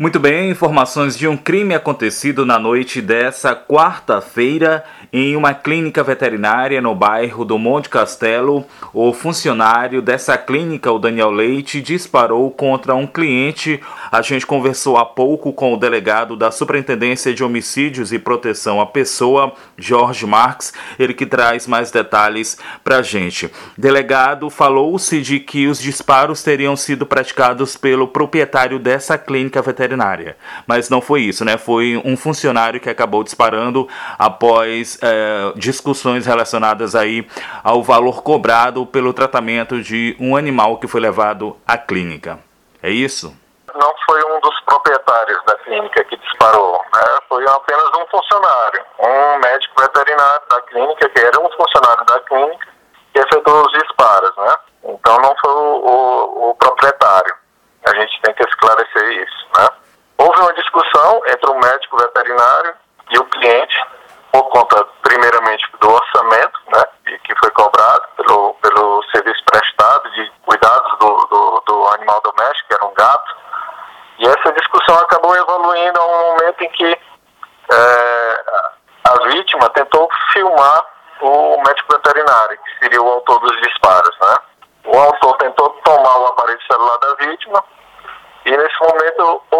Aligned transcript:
Muito 0.00 0.18
bem, 0.18 0.48
informações 0.48 1.14
de 1.14 1.28
um 1.28 1.36
crime 1.36 1.74
acontecido 1.74 2.46
na 2.46 2.58
noite 2.58 3.02
dessa 3.02 3.54
quarta-feira 3.54 4.82
em 5.12 5.36
uma 5.36 5.52
clínica 5.52 6.02
veterinária 6.02 6.80
no 6.80 6.94
bairro 6.94 7.44
do 7.44 7.58
Monte 7.58 7.90
Castelo. 7.90 8.64
O 8.94 9.12
funcionário 9.12 10.00
dessa 10.00 10.38
clínica, 10.38 10.90
o 10.90 10.98
Daniel 10.98 11.30
Leite, 11.30 11.82
disparou 11.82 12.50
contra 12.50 12.94
um 12.94 13.06
cliente. 13.06 13.78
A 14.10 14.22
gente 14.22 14.46
conversou 14.46 14.96
há 14.96 15.04
pouco 15.04 15.52
com 15.52 15.74
o 15.74 15.76
delegado 15.76 16.34
da 16.34 16.50
Superintendência 16.50 17.34
de 17.34 17.44
Homicídios 17.44 18.10
e 18.10 18.18
Proteção 18.18 18.80
à 18.80 18.86
Pessoa, 18.86 19.52
Jorge 19.76 20.24
Marques, 20.24 20.72
ele 20.98 21.12
que 21.12 21.26
traz 21.26 21.66
mais 21.66 21.90
detalhes 21.90 22.56
para 22.82 23.00
a 23.00 23.02
gente. 23.02 23.50
Delegado, 23.76 24.48
falou-se 24.48 25.20
de 25.20 25.38
que 25.38 25.66
os 25.66 25.78
disparos 25.78 26.42
teriam 26.42 26.74
sido 26.74 27.04
praticados 27.04 27.76
pelo 27.76 28.08
proprietário 28.08 28.78
dessa 28.78 29.18
clínica 29.18 29.60
veterinária 29.60 29.89
veterinária. 29.90 30.36
Mas 30.66 30.88
não 30.88 31.00
foi 31.00 31.22
isso, 31.22 31.44
né? 31.44 31.58
Foi 31.58 32.00
um 32.04 32.16
funcionário 32.16 32.80
que 32.80 32.88
acabou 32.88 33.24
disparando 33.24 33.88
após 34.18 34.98
é, 35.02 35.52
discussões 35.56 36.26
relacionadas 36.26 36.94
aí 36.94 37.26
ao 37.64 37.82
valor 37.82 38.22
cobrado 38.22 38.86
pelo 38.86 39.12
tratamento 39.12 39.82
de 39.82 40.16
um 40.20 40.36
animal 40.36 40.78
que 40.78 40.86
foi 40.86 41.00
levado 41.00 41.56
à 41.66 41.76
clínica. 41.76 42.38
É 42.82 42.90
isso? 42.90 43.36
Não 43.74 43.94
foi 44.06 44.20
um 44.24 44.40
dos 44.40 44.60
proprietários 44.62 45.38
da 45.46 45.54
clínica 45.56 46.04
que 46.04 46.16
disparou, 46.16 46.82
né? 46.94 47.18
foi 47.28 47.44
apenas 47.48 47.88
um 47.96 48.06
funcionário, 48.10 48.84
um 48.98 49.38
médico 49.38 49.80
veterinário 49.80 50.42
da 50.50 50.60
clínica, 50.62 51.08
que 51.08 51.20
era 51.20 51.40
um 51.40 51.50
funcionário 51.52 52.04
da 52.04 52.18
clínica, 52.20 52.68
que 53.14 53.20
efetuou 53.20 53.64
os 53.64 53.72
disparos, 53.72 54.36
né? 54.36 54.54
Então 54.84 55.16
não 55.18 55.34
foi 55.40 55.52
o, 55.52 55.76
o, 55.86 56.50
o 56.50 56.54
proprietário. 56.54 57.34
A 57.86 57.94
gente 57.94 58.20
tem 58.22 58.34
que 58.34 58.42
esclarecer 58.42 59.22
isso, 59.22 59.46
né? 59.56 59.68
Houve 60.20 60.39
uma 60.50 60.54
discussão 60.54 61.22
entre 61.26 61.50
o 61.50 61.54
médico 61.54 61.96
veterinário 61.96 62.74
e 63.10 63.18
o 63.18 63.24
cliente, 63.24 63.76
por 64.32 64.44
conta, 64.50 64.84
primeiramente, 65.02 65.64
do 65.80 65.90
orçamento, 65.90 66.60
né, 66.72 66.84
que 67.24 67.34
foi 67.36 67.50
cobrado 67.50 68.02
pelo, 68.16 68.54
pelo 68.54 69.02
serviço 69.12 69.42
prestado 69.44 70.10
de 70.12 70.30
cuidados 70.44 70.98
do, 70.98 71.16
do, 71.26 71.62
do 71.66 71.86
animal 71.94 72.20
doméstico, 72.22 72.68
que 72.68 72.74
era 72.74 72.84
um 72.84 72.94
gato. 72.94 73.36
E 74.18 74.26
essa 74.26 74.52
discussão 74.52 74.96
acabou 74.98 75.34
evoluindo 75.34 76.00
a 76.00 76.04
um 76.04 76.30
momento 76.30 76.62
em 76.62 76.68
que 76.70 76.98
é, 77.72 78.44
a 79.04 79.28
vítima 79.28 79.68
tentou 79.70 80.08
filmar 80.32 80.84
o 81.20 81.62
médico 81.66 81.92
veterinário, 81.92 82.58
que 82.58 82.78
seria 82.78 83.02
o 83.02 83.08
autor 83.08 83.40
dos 83.40 83.60
disparos, 83.60 84.16
né? 84.20 84.36
O 84.84 84.98
autor 84.98 85.36
tentou 85.38 85.68
tomar 85.84 86.18
o 86.18 86.26
aparelho 86.26 86.62
celular 86.66 86.98
da 86.98 87.14
vítima, 87.26 87.64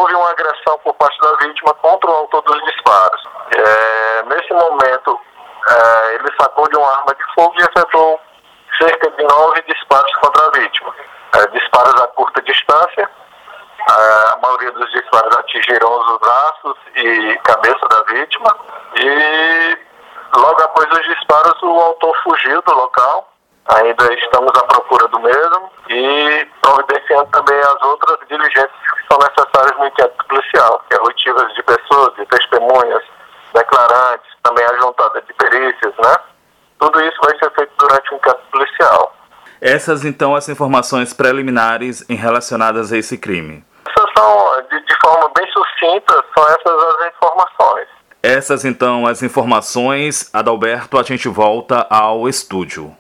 houve 0.01 0.15
uma 0.15 0.31
agressão 0.31 0.79
por 0.83 0.95
parte 0.95 1.19
da 1.21 1.37
vítima 1.47 1.75
contra 1.75 2.11
o 2.11 2.15
autor 2.15 2.43
dos 2.43 2.65
disparos. 2.65 3.23
É, 3.53 4.23
nesse 4.23 4.53
momento, 4.53 5.21
é, 5.69 6.15
ele 6.15 6.29
sacou 6.41 6.69
de 6.69 6.77
uma 6.77 6.91
arma 6.91 7.15
de 7.15 7.35
fogo 7.35 7.55
e 7.59 7.63
efetuou 7.63 8.21
cerca 8.81 9.11
de 9.11 9.23
nove 9.23 9.63
disparos 9.69 10.15
contra 10.17 10.47
a 10.47 10.51
vítima. 10.59 10.95
É, 11.37 11.47
disparos 11.49 12.01
a 12.01 12.07
curta 12.09 12.41
distância, 12.43 13.03
é, 13.03 14.33
a 14.33 14.39
maioria 14.43 14.73
dos 14.73 14.91
disparos 14.93 15.37
atingiram 15.37 15.99
os 15.99 16.19
braços 16.19 16.77
e 16.97 17.39
cabeça 17.45 17.87
da 17.89 18.03
vítima. 18.15 18.57
E 18.97 19.79
logo 20.35 20.63
após 20.63 20.91
os 20.93 21.15
disparos, 21.15 21.63
o 21.63 21.81
autor 21.81 22.17
fugiu 22.23 22.63
do 22.63 22.75
local. 22.75 23.27
Ainda 23.69 24.15
estamos 24.15 24.51
à 24.57 24.65
procura 24.65 25.07
do 25.09 25.21
mesmo 25.21 25.71
e 25.91 26.49
providenciando 26.63 27.31
também 27.31 27.59
as 27.59 27.83
outras 27.83 28.19
diligências 28.27 28.71
que 28.71 29.07
são 29.07 29.19
necessárias 29.19 29.50
oitivas 31.21 31.55
de 31.55 31.63
pessoas, 31.63 32.15
de 32.17 32.27
testemunhas, 32.27 33.03
declarantes, 33.55 34.31
também 34.43 34.65
a 34.65 34.75
juntada 34.79 35.23
de 35.23 35.33
perícias, 35.35 35.95
né? 35.99 36.17
Tudo 36.79 37.01
isso 37.01 37.19
vai 37.23 37.39
ser 37.39 37.51
feito 37.55 37.73
durante 37.79 38.13
o 38.13 38.17
inquérito 38.17 38.43
policial. 38.51 39.17
Essas, 39.61 40.05
então, 40.05 40.35
as 40.35 40.49
informações 40.49 41.13
preliminares 41.13 42.09
em 42.09 42.15
relacionadas 42.15 42.93
a 42.93 42.97
esse 42.97 43.19
crime? 43.19 43.63
Essas 43.87 44.11
são, 44.17 44.63
de, 44.71 44.81
de 44.87 44.97
forma 45.03 45.31
bem 45.37 45.47
sucinta, 45.53 46.25
são 46.35 46.45
essas 46.49 46.85
as 46.85 47.13
informações. 47.13 47.89
Essas, 48.23 48.65
então, 48.65 49.07
as 49.07 49.23
informações. 49.23 50.31
Adalberto, 50.33 50.99
a 50.99 51.03
gente 51.03 51.29
volta 51.29 51.87
ao 51.91 52.29
estúdio. 52.29 52.97